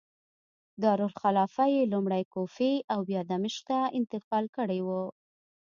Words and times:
دارالخلافه 0.83 1.65
یې 1.75 1.89
لومړی 1.93 2.23
کوفې 2.33 2.73
او 2.93 2.99
بیا 3.09 3.21
دمشق 3.31 3.61
ته 3.69 3.79
انتقال 3.99 4.45
کړې 4.55 4.79
وه. 4.87 5.03